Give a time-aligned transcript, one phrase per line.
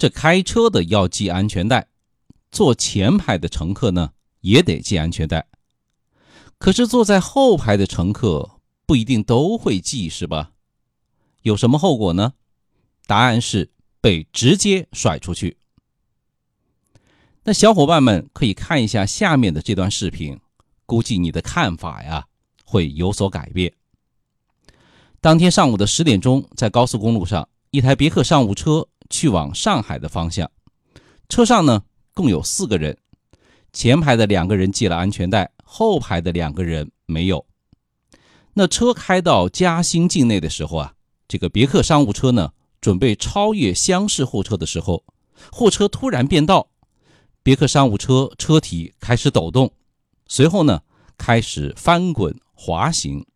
[0.00, 1.88] 这开车的要系安全带，
[2.50, 5.46] 坐前排的乘客呢也得系安全带。
[6.56, 10.52] 可是坐在后排的乘客不一定都会系，是吧？
[11.42, 12.32] 有什么后果呢？
[13.06, 15.58] 答案是被直接甩出去。
[17.44, 20.40] 那小伙伴们可以看一下下面的这段视频，
[20.86, 22.24] 估计你的看法呀
[22.64, 23.74] 会有所改变。
[25.20, 28.88] 当天上午的十点钟，在高速公路上，一台别克商务车。
[29.10, 30.50] 去往上海的方向，
[31.28, 31.82] 车上呢
[32.14, 32.96] 共有四个人，
[33.72, 37.44] 前排的两个人系了安全带，后排的两个人没有。
[38.54, 40.94] 那车开到嘉兴境内的时候啊，
[41.28, 45.04] 这个别克商务车呢准备超越厢式货车的时候，
[45.52, 46.68] 货车突然变道，
[47.42, 49.72] 别克商务车车体开始抖动，
[50.26, 50.82] 随后呢
[51.18, 53.26] 开始翻滚滑行。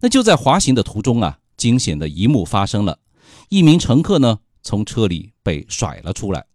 [0.00, 2.98] 那就在滑行的途中啊，惊险的一幕发生了，
[3.48, 4.40] 一名乘客呢。
[4.62, 6.46] 从车里被甩了出来。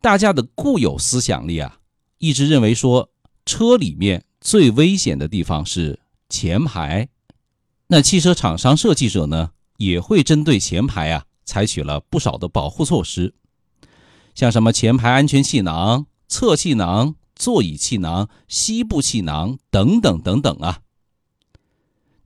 [0.00, 1.80] 大家的固有思想里啊，
[2.18, 3.10] 一直认为说
[3.44, 7.08] 车里面最危险的地方是前排。
[7.88, 13.34] 那汽车厂商设计者呢，也会针对前排啊，采取了不少的保护措施，
[14.34, 20.80] 像什么前排安全气囊、侧气囊、座椅气囊、膝部气囊等等等等啊。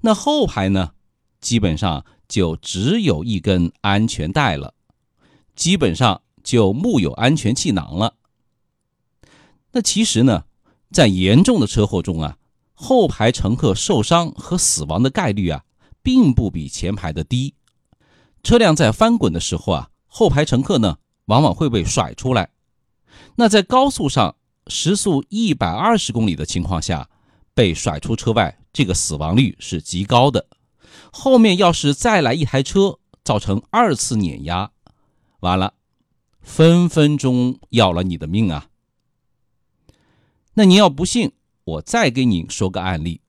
[0.03, 0.93] 那后排呢，
[1.41, 2.05] 基本上。
[2.35, 4.75] 就只有一根安全带了，
[5.55, 8.17] 基本上就木有安全气囊了。
[9.71, 10.43] 那其实呢，
[10.91, 12.37] 在严重的车祸中啊，
[12.73, 15.63] 后排乘客受伤和死亡的概率啊，
[16.03, 17.55] 并不比前排的低。
[18.43, 22.51] 车辆在翻滚的时候啊，后排乘客呢，往往会被甩出来。
[23.37, 24.35] 那在高速上
[24.67, 27.09] 时速一百二十公里的情况下，
[27.55, 30.49] 被甩出车外，这个死亡率是极高的。
[31.17, 34.73] 后面要是再来一台车，造成二次碾压，
[35.39, 35.75] 完了，
[36.41, 38.67] 分分钟要了你的命啊！
[40.55, 41.31] 那你要不信，
[41.63, 43.21] 我再给你说个案例。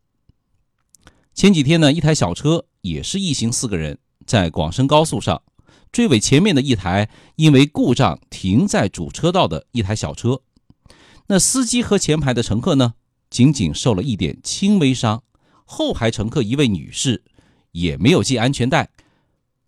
[1.36, 5.44] 前几天呢，一台小车也是一行四个人，在广深高速上
[5.92, 10.42] 追尾前面的一台因为故障停在主车道的一台小车。
[11.28, 12.96] 那司机和前排的乘客呢，
[13.30, 15.22] 仅仅受了一点轻微伤，
[15.66, 17.24] 后排乘客一位女士。
[17.76, 18.90] 也没有系安全带，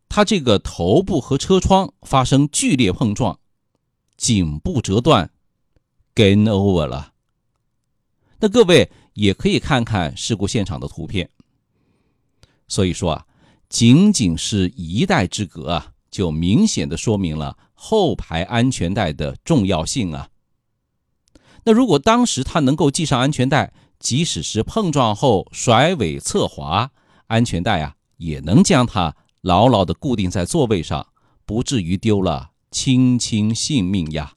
[0.07, 3.37] 他这个头部和车窗发生剧烈碰撞，
[4.15, 5.29] 颈部折断
[6.15, 7.11] ，game over 了。
[8.39, 11.29] 那各位也可以看看事故现场的图片。
[12.69, 13.25] 所以说啊，
[13.67, 20.29] 仅仅是一代之隔啊，就明显的说明了后排安全带的重要性啊。
[21.65, 26.91] 那如果当时他能够系上安全带，即使是碰撞后甩尾侧滑，
[27.27, 27.95] 安全带啊。
[28.17, 31.07] 也能将它牢牢地固定在座位上，
[31.45, 34.33] 不至于丢了卿卿性命呀。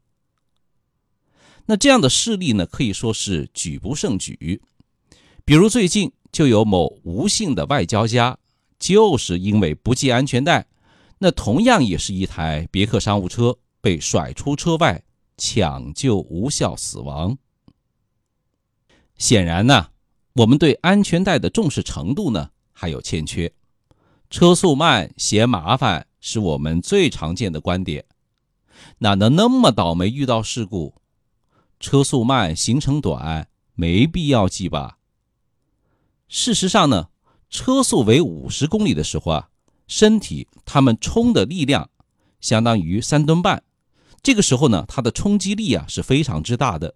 [1.66, 4.62] 那这样的事例呢，可以说是举不胜举。
[5.44, 8.38] 比如最近就有某吴姓的外交家，
[8.78, 10.66] 就是因为不系安全带，
[11.18, 15.02] 那同样也是一台别克商务车被甩出车外，
[15.36, 17.38] 抢救无效死亡。
[19.16, 19.90] 显然呢，
[20.34, 23.52] 我们对安全带的重视程度呢，还有欠缺。
[24.30, 28.04] 车速慢嫌麻烦是我们最常见的观点，
[28.98, 30.94] 哪能那么倒霉遇到事故？
[31.80, 34.98] 车速慢行程短，没必要系吧？
[36.28, 37.08] 事实上呢，
[37.48, 39.48] 车速为五十公里的时候啊，
[39.88, 41.90] 身体他们冲的力量
[42.40, 43.64] 相当于三吨半，
[44.22, 46.94] 这个时候呢，它的冲击力啊是非常之大的，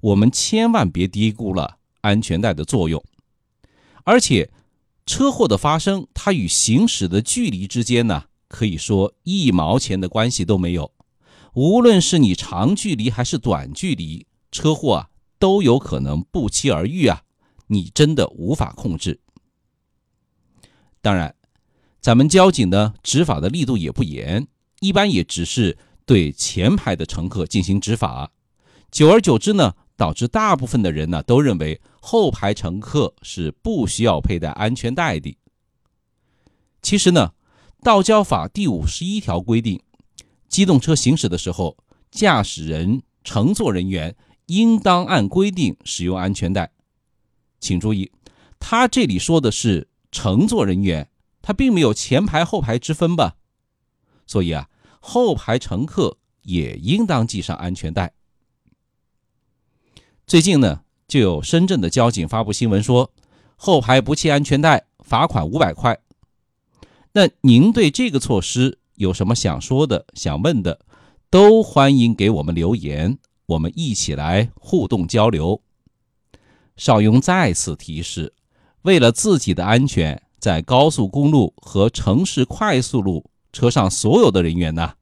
[0.00, 3.04] 我们千万别低估了安全带的作用，
[4.04, 4.50] 而且。
[5.04, 10.92] 车祸的发生，它与行驶的距离之间呢，可以说一毛钱的关系都没有。
[11.54, 15.08] 无论是你长距离还是短距离，车祸啊
[15.38, 17.22] 都有可能不期而遇啊，
[17.66, 19.20] 你真的无法控制。
[21.00, 21.34] 当然，
[22.00, 24.46] 咱们交警呢执法的力度也不严，
[24.80, 25.76] 一般也只是
[26.06, 28.30] 对前排的乘客进行执法，
[28.90, 29.74] 久而久之呢。
[29.94, 35.38] 导致大部分的人呢都认为后排乘客是不需要佩戴安全带的。
[36.82, 37.32] 其实呢，
[37.84, 39.80] 《道交法》第五十一条规定，
[40.48, 41.78] 机动车行驶的时候，
[42.10, 44.16] 驾驶人、乘坐人员
[44.46, 46.72] 应当按规定使用安全带。
[47.60, 48.10] 请注意，
[48.58, 51.08] 他这里说的是乘坐人员，
[51.40, 53.36] 他并没有前排后排之分吧？
[54.26, 54.68] 所以啊，
[55.00, 58.12] 后排乘客也应当系上安全带。
[60.26, 60.82] 最近呢，
[61.12, 63.10] 就有深圳的交警发布新闻说，
[63.56, 65.98] 后排不系安全带罚款五百块。
[67.12, 70.80] 那您对这个措施有什么想说的、想问的，
[71.28, 75.60] 都欢迎给我们留言，我们一起来互动交流。
[76.76, 78.32] 邵雍再次提示：
[78.80, 84.94] 为了自己的安全，在高速公路和城市快速路车上所有的人员呢，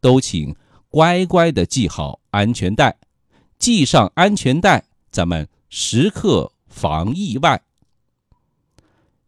[0.00, 0.56] 都请
[0.88, 2.96] 乖乖的系好安全带，
[3.58, 7.62] 系上安全带，咱们时刻防意外。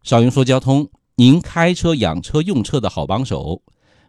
[0.02, 0.90] 少云说交通。
[1.16, 3.60] 您开车养车用车的好帮手，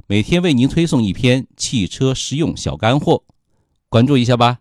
[0.07, 3.25] 每天为您推送一篇汽车实用小干货，
[3.89, 4.59] 关注一下吧，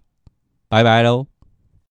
[0.69, 1.30] 拜拜喽。